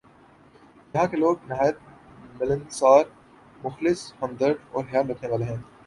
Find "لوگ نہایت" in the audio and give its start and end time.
1.17-1.77